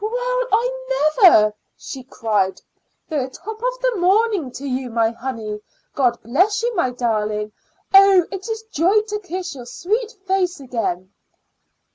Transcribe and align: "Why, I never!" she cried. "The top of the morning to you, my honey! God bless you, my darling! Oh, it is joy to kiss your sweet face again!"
"Why, 0.03 0.43
I 0.51 0.79
never!" 1.19 1.53
she 1.77 2.01
cried. 2.03 2.59
"The 3.07 3.29
top 3.29 3.57
of 3.61 3.81
the 3.83 3.97
morning 3.97 4.49
to 4.53 4.67
you, 4.67 4.89
my 4.89 5.11
honey! 5.11 5.61
God 5.93 6.19
bless 6.23 6.63
you, 6.63 6.75
my 6.75 6.89
darling! 6.89 7.51
Oh, 7.93 8.25
it 8.31 8.49
is 8.49 8.63
joy 8.71 9.01
to 9.01 9.19
kiss 9.19 9.53
your 9.53 9.67
sweet 9.67 10.11
face 10.25 10.59
again!" 10.59 11.13